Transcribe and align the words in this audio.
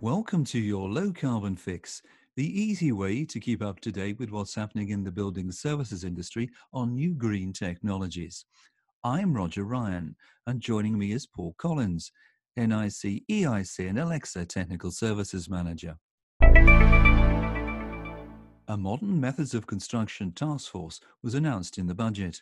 Welcome 0.00 0.44
to 0.44 0.60
your 0.60 0.88
low 0.88 1.12
carbon 1.12 1.56
fix, 1.56 2.02
the 2.36 2.46
easy 2.46 2.92
way 2.92 3.24
to 3.24 3.40
keep 3.40 3.60
up 3.60 3.80
to 3.80 3.90
date 3.90 4.20
with 4.20 4.30
what's 4.30 4.54
happening 4.54 4.90
in 4.90 5.02
the 5.02 5.10
building 5.10 5.50
services 5.50 6.04
industry 6.04 6.50
on 6.72 6.94
new 6.94 7.16
green 7.16 7.52
technologies. 7.52 8.44
I'm 9.02 9.34
Roger 9.34 9.64
Ryan, 9.64 10.14
and 10.46 10.60
joining 10.60 10.96
me 10.96 11.10
is 11.10 11.26
Paul 11.26 11.56
Collins, 11.58 12.12
NICEIC, 12.56 13.88
and 13.88 13.98
ELECSA 13.98 14.46
Technical 14.46 14.92
Services 14.92 15.50
Manager. 15.50 15.96
A 18.68 18.76
modern 18.76 19.20
methods 19.20 19.52
of 19.52 19.66
construction 19.66 20.30
task 20.30 20.70
force 20.70 21.00
was 21.24 21.34
announced 21.34 21.76
in 21.76 21.88
the 21.88 21.94
budget. 21.96 22.40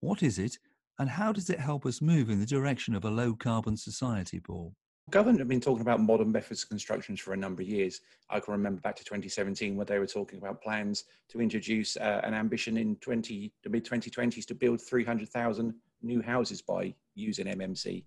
What 0.00 0.24
is 0.24 0.40
it, 0.40 0.58
and 0.98 1.08
how 1.08 1.32
does 1.32 1.50
it 1.50 1.60
help 1.60 1.86
us 1.86 2.02
move 2.02 2.30
in 2.30 2.40
the 2.40 2.46
direction 2.46 2.96
of 2.96 3.04
a 3.04 3.10
low 3.10 3.34
carbon 3.34 3.76
society, 3.76 4.40
Paul? 4.40 4.74
Government 5.10 5.40
have 5.40 5.48
been 5.48 5.60
talking 5.60 5.80
about 5.80 6.00
modern 6.00 6.30
methods 6.30 6.62
of 6.62 6.68
construction 6.68 7.16
for 7.16 7.32
a 7.32 7.36
number 7.36 7.62
of 7.62 7.68
years. 7.68 8.00
I 8.28 8.38
can 8.38 8.52
remember 8.52 8.80
back 8.80 8.94
to 8.94 9.04
2017 9.04 9.74
where 9.74 9.84
they 9.84 9.98
were 9.98 10.06
talking 10.06 10.38
about 10.38 10.62
plans 10.62 11.02
to 11.30 11.40
introduce 11.40 11.96
uh, 11.96 12.20
an 12.22 12.32
ambition 12.32 12.76
in 12.76 12.94
20, 12.96 13.52
the 13.64 13.70
mid 13.70 13.84
2020s 13.84 14.46
to 14.46 14.54
build 14.54 14.80
300,000 14.80 15.74
new 16.02 16.22
houses 16.22 16.62
by 16.62 16.94
using 17.16 17.46
MMC. 17.46 18.04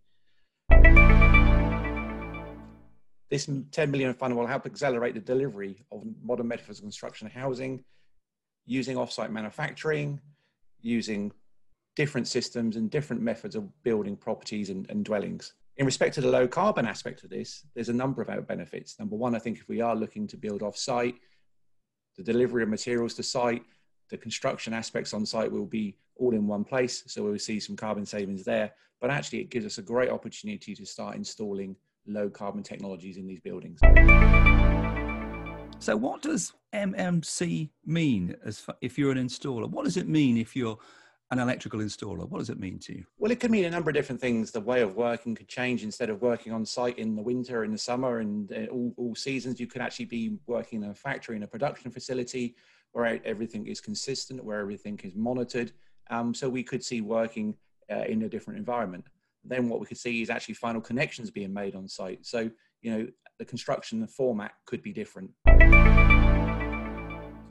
This 3.29 3.49
10 3.71 3.91
million 3.91 4.13
fund 4.13 4.37
will 4.37 4.47
help 4.47 4.65
accelerate 4.65 5.15
the 5.15 5.19
delivery 5.19 5.83
of 5.91 6.05
modern 6.23 6.47
methods 6.47 6.79
of 6.79 6.83
construction 6.83 7.29
housing 7.29 7.83
using 8.65 8.95
offsite 8.95 9.29
manufacturing, 9.29 10.21
using 10.79 11.33
different 11.97 12.29
systems 12.29 12.77
and 12.77 12.89
different 12.89 13.21
methods 13.21 13.57
of 13.57 13.83
building 13.83 14.15
properties 14.15 14.69
and, 14.69 14.89
and 14.89 15.03
dwellings 15.03 15.53
in 15.77 15.85
respect 15.85 16.13
to 16.15 16.21
the 16.21 16.29
low 16.29 16.47
carbon 16.47 16.85
aspect 16.85 17.23
of 17.23 17.29
this, 17.29 17.65
there's 17.73 17.89
a 17.89 17.93
number 17.93 18.21
of 18.21 18.29
our 18.29 18.41
benefits. 18.41 18.99
Number 18.99 19.15
one, 19.15 19.35
I 19.35 19.39
think 19.39 19.57
if 19.57 19.67
we 19.67 19.81
are 19.81 19.95
looking 19.95 20.27
to 20.27 20.37
build 20.37 20.61
off 20.61 20.77
site, 20.77 21.15
the 22.15 22.23
delivery 22.23 22.61
of 22.61 22.69
materials 22.69 23.15
to 23.15 23.23
site, 23.23 23.63
the 24.09 24.17
construction 24.17 24.73
aspects 24.73 25.13
on 25.13 25.25
site 25.25 25.51
will 25.51 25.65
be 25.65 25.97
all 26.15 26.33
in 26.33 26.45
one 26.45 26.63
place. 26.63 27.03
So 27.07 27.23
we'll 27.23 27.39
see 27.39 27.59
some 27.59 27.75
carbon 27.75 28.05
savings 28.05 28.43
there. 28.43 28.71
But 29.01 29.09
actually, 29.09 29.39
it 29.39 29.49
gives 29.49 29.65
us 29.65 29.79
a 29.79 29.81
great 29.81 30.09
opportunity 30.09 30.75
to 30.75 30.85
start 30.85 31.15
installing 31.15 31.75
low 32.05 32.29
carbon 32.29 32.61
technologies 32.61 33.17
in 33.17 33.27
these 33.27 33.39
buildings. 33.39 33.79
So, 35.79 35.97
what 35.97 36.21
does 36.21 36.53
MMC 36.73 37.69
mean 37.85 38.35
as 38.45 38.65
if 38.81 38.97
you're 38.97 39.11
an 39.11 39.17
installer? 39.17 39.69
What 39.69 39.85
does 39.85 39.97
it 39.97 40.07
mean 40.07 40.37
if 40.37 40.55
you're 40.55 40.77
an 41.31 41.39
electrical 41.39 41.79
installer? 41.79 42.29
What 42.29 42.39
does 42.39 42.49
it 42.49 42.59
mean 42.59 42.79
to 42.79 42.93
you? 42.93 43.05
Well, 43.17 43.31
it 43.31 43.39
could 43.39 43.51
mean 43.51 43.65
a 43.65 43.69
number 43.69 43.89
of 43.89 43.95
different 43.95 44.21
things. 44.21 44.51
The 44.51 44.59
way 44.59 44.81
of 44.81 44.95
working 44.95 45.35
could 45.35 45.47
change. 45.47 45.83
Instead 45.83 46.09
of 46.09 46.21
working 46.21 46.53
on 46.53 46.65
site 46.65 46.99
in 46.99 47.15
the 47.15 47.21
winter, 47.21 47.63
in 47.63 47.71
the 47.71 47.77
summer, 47.77 48.19
and 48.19 48.51
uh, 48.51 48.65
all, 48.71 48.93
all 48.97 49.15
seasons, 49.15 49.59
you 49.59 49.67
could 49.67 49.81
actually 49.81 50.05
be 50.05 50.37
working 50.47 50.83
in 50.83 50.89
a 50.89 50.93
factory, 50.93 51.35
in 51.35 51.43
a 51.43 51.47
production 51.47 51.91
facility 51.91 52.55
where 52.91 53.19
everything 53.25 53.65
is 53.67 53.81
consistent, 53.81 54.43
where 54.43 54.59
everything 54.59 54.99
is 55.03 55.15
monitored. 55.15 55.71
Um, 56.09 56.33
so 56.33 56.49
we 56.49 56.63
could 56.63 56.83
see 56.83 57.01
working 57.01 57.55
uh, 57.91 58.03
in 58.07 58.23
a 58.23 58.29
different 58.29 58.59
environment. 58.59 59.05
Then 59.43 59.67
what 59.67 59.79
we 59.79 59.87
could 59.87 59.97
see 59.97 60.21
is 60.21 60.29
actually 60.29 60.55
final 60.55 60.81
connections 60.81 61.31
being 61.31 61.53
made 61.53 61.75
on 61.75 61.87
site. 61.87 62.25
So, 62.25 62.49
you 62.81 62.91
know, 62.91 63.07
the 63.39 63.45
construction 63.45 64.05
format 64.07 64.51
could 64.65 64.81
be 64.83 64.93
different. 64.93 65.31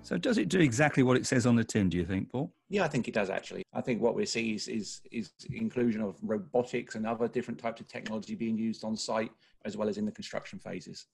So 0.03 0.19
does 0.19 0.39
it 0.39 0.49
do 0.49 0.59
exactly 0.61 1.03
what 1.03 1.17
it 1.17 1.27
says 1.27 1.47
on 1.47 1.55
the 1.55 1.65
tin, 1.65 1.89
do 1.89 1.97
you 1.97 2.05
think, 2.05 2.31
Paul? 2.31 2.53
Yeah, 2.73 2.85
I 2.85 2.89
think 2.89 3.07
it 3.07 3.13
does 3.13 3.29
actually. 3.29 3.65
I 3.75 3.83
think 3.83 4.01
what 4.01 4.15
we 4.15 4.25
see 4.25 4.55
is, 4.55 4.67
is, 4.67 5.03
is 5.13 5.33
inclusion 5.51 6.01
of 6.01 6.17
robotics 6.23 6.95
and 6.95 7.07
other 7.07 7.29
different 7.29 7.61
types 7.61 7.83
of 7.83 7.87
technology 7.87 8.35
being 8.35 8.57
used 8.57 8.83
on 8.83 8.97
site 8.97 9.31
as 9.67 9.77
well 9.77 9.91
as 9.91 9.99
in 9.99 10.07
the 10.07 10.11
construction 10.11 10.59
phases. 10.59 11.05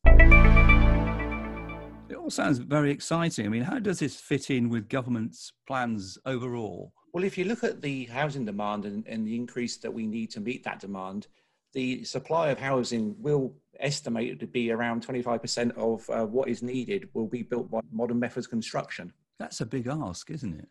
It 2.09 2.15
all 2.15 2.31
sounds 2.31 2.59
very 2.59 2.93
exciting. 2.93 3.45
I 3.45 3.49
mean, 3.49 3.65
how 3.65 3.81
does 3.81 3.99
this 3.99 4.15
fit 4.15 4.51
in 4.51 4.69
with 4.69 4.89
government's 4.89 5.53
plans 5.67 6.17
overall? 6.25 6.93
Well, 7.13 7.25
if 7.25 7.37
you 7.37 7.45
look 7.45 7.65
at 7.65 7.83
the 7.83 8.05
housing 8.05 8.45
demand 8.45 8.85
and, 8.85 9.05
and 9.09 9.27
the 9.27 9.35
increase 9.35 9.79
that 9.79 9.93
we 9.93 10.07
need 10.07 10.31
to 10.31 10.41
meet 10.41 10.63
that 10.63 10.79
demand, 10.79 11.27
the 11.73 12.05
supply 12.05 12.51
of 12.51 12.61
housing 12.61 13.17
will 13.19 13.53
estimate 13.81 14.39
to 14.39 14.47
be 14.47 14.71
around 14.71 15.05
25% 15.05 15.77
of 15.77 16.09
uh, 16.09 16.25
what 16.25 16.49
is 16.49 16.63
needed 16.63 17.09
will 17.15 17.27
be 17.27 17.43
built 17.43 17.69
by 17.69 17.81
modern 17.91 18.21
methods 18.21 18.47
construction. 18.47 19.13
That's 19.41 19.61
a 19.61 19.67
big 19.67 19.89
ask, 19.89 20.31
isn't 20.31 20.57
it? 20.57 20.69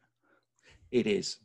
It 0.92 1.08
is. 1.08 1.38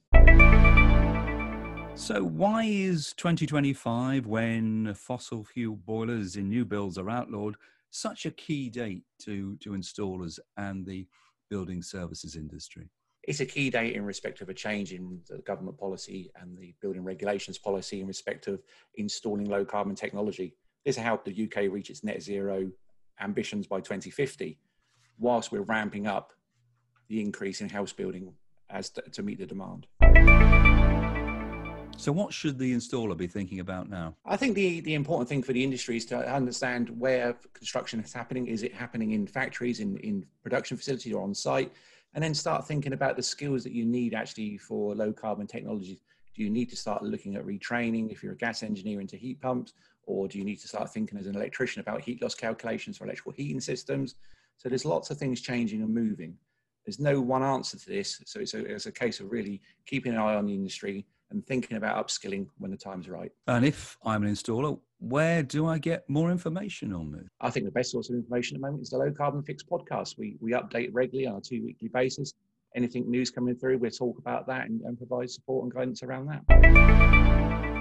So, 1.94 2.24
why 2.24 2.64
is 2.64 3.12
2025, 3.16 4.26
when 4.26 4.94
fossil 4.94 5.44
fuel 5.44 5.76
boilers 5.76 6.36
in 6.36 6.48
new 6.48 6.64
builds 6.64 6.96
are 6.98 7.10
outlawed, 7.10 7.56
such 7.90 8.24
a 8.24 8.30
key 8.30 8.70
date 8.70 9.02
to, 9.20 9.56
to 9.56 9.70
installers 9.70 10.38
and 10.56 10.86
the 10.86 11.06
building 11.50 11.82
services 11.82 12.34
industry? 12.36 12.88
it's 13.24 13.40
a 13.40 13.46
key 13.46 13.70
date 13.70 13.94
in 13.94 14.04
respect 14.04 14.40
of 14.40 14.48
a 14.48 14.54
change 14.54 14.92
in 14.92 15.20
the 15.28 15.38
government 15.38 15.78
policy 15.78 16.30
and 16.40 16.56
the 16.58 16.74
building 16.80 17.04
regulations 17.04 17.56
policy 17.56 18.00
in 18.00 18.06
respect 18.06 18.48
of 18.48 18.60
installing 18.96 19.48
low 19.48 19.64
carbon 19.64 19.94
technology. 19.94 20.56
This 20.84 20.96
will 20.96 21.04
help 21.04 21.24
the 21.24 21.44
UK 21.44 21.72
reach 21.72 21.88
its 21.90 22.02
net 22.02 22.20
zero 22.20 22.70
ambitions 23.20 23.66
by 23.68 23.78
2050, 23.78 24.58
whilst 25.18 25.52
we're 25.52 25.62
ramping 25.62 26.06
up 26.08 26.32
the 27.08 27.20
increase 27.20 27.60
in 27.60 27.68
house 27.68 27.92
building 27.92 28.32
as 28.72 28.90
to, 28.90 29.02
to 29.02 29.22
meet 29.22 29.38
the 29.38 29.46
demand. 29.46 29.86
So, 31.96 32.10
what 32.10 32.32
should 32.32 32.58
the 32.58 32.74
installer 32.74 33.16
be 33.16 33.26
thinking 33.26 33.60
about 33.60 33.88
now? 33.88 34.16
I 34.24 34.36
think 34.36 34.54
the, 34.54 34.80
the 34.80 34.94
important 34.94 35.28
thing 35.28 35.42
for 35.42 35.52
the 35.52 35.62
industry 35.62 35.96
is 35.96 36.06
to 36.06 36.18
understand 36.18 36.88
where 36.98 37.34
construction 37.52 38.00
is 38.00 38.12
happening. 38.12 38.46
Is 38.48 38.62
it 38.62 38.74
happening 38.74 39.12
in 39.12 39.26
factories, 39.26 39.78
in, 39.78 39.98
in 39.98 40.26
production 40.42 40.76
facilities, 40.76 41.12
or 41.12 41.22
on 41.22 41.34
site? 41.34 41.70
and 42.14 42.22
then 42.22 42.34
start 42.34 42.66
thinking 42.66 42.92
about 42.92 43.16
the 43.16 43.22
skills 43.22 43.64
that 43.64 43.72
you 43.72 43.84
need 43.84 44.14
actually 44.14 44.58
for 44.58 44.94
low 44.94 45.12
carbon 45.12 45.46
technologies. 45.46 45.98
Do 46.34 46.42
you 46.42 46.50
need 46.50 46.70
to 46.70 46.76
start 46.76 47.02
looking 47.02 47.36
at 47.36 47.44
retraining 47.44 48.10
if 48.10 48.22
you're 48.22 48.32
a 48.32 48.36
gas 48.36 48.62
engineer 48.62 49.00
into 49.00 49.16
heat 49.16 49.40
pumps, 49.40 49.74
or 50.04 50.28
do 50.28 50.38
you 50.38 50.44
need 50.44 50.60
to 50.60 50.68
start 50.68 50.92
thinking 50.92 51.18
as 51.18 51.26
an 51.26 51.36
electrician 51.36 51.80
about 51.80 52.02
heat 52.02 52.22
loss 52.22 52.34
calculations 52.34 52.98
for 52.98 53.04
electrical 53.04 53.32
heating 53.32 53.60
systems? 53.60 54.14
So 54.56 54.68
there's 54.68 54.84
lots 54.84 55.10
of 55.10 55.18
things 55.18 55.40
changing 55.40 55.82
and 55.82 55.92
moving. 55.92 56.36
There's 56.84 56.98
no 57.00 57.20
one 57.20 57.42
answer 57.42 57.78
to 57.78 57.86
this, 57.86 58.20
so 58.26 58.40
it's 58.40 58.54
a, 58.54 58.64
it's 58.64 58.86
a 58.86 58.92
case 58.92 59.20
of 59.20 59.30
really 59.30 59.60
keeping 59.86 60.12
an 60.12 60.18
eye 60.18 60.34
on 60.34 60.46
the 60.46 60.54
industry 60.54 61.06
and 61.30 61.46
thinking 61.46 61.76
about 61.76 62.06
upskilling 62.06 62.46
when 62.58 62.70
the 62.70 62.76
time's 62.76 63.08
right. 63.08 63.32
And 63.46 63.64
if 63.64 63.96
I'm 64.04 64.22
an 64.22 64.30
installer, 64.30 64.78
where 64.98 65.42
do 65.42 65.66
I 65.66 65.78
get 65.78 66.08
more 66.08 66.30
information 66.30 66.92
on 66.92 67.10
this? 67.10 67.24
I 67.40 67.50
think 67.50 67.66
the 67.66 67.72
best 67.72 67.90
source 67.90 68.10
of 68.10 68.16
information 68.16 68.56
at 68.56 68.60
the 68.60 68.66
moment 68.66 68.82
is 68.82 68.90
the 68.90 68.98
Low 68.98 69.10
Carbon 69.10 69.42
Fix 69.42 69.62
podcast. 69.62 70.18
We, 70.18 70.36
we 70.40 70.52
update 70.52 70.90
regularly 70.92 71.26
on 71.26 71.36
a 71.36 71.40
two 71.40 71.64
weekly 71.64 71.88
basis. 71.88 72.34
Anything 72.76 73.10
news 73.10 73.30
coming 73.30 73.56
through, 73.56 73.78
we'll 73.78 73.90
talk 73.90 74.18
about 74.18 74.46
that 74.46 74.66
and, 74.68 74.80
and 74.82 74.96
provide 74.96 75.30
support 75.30 75.64
and 75.64 75.74
guidance 75.74 76.02
around 76.02 76.26
that. 76.26 77.71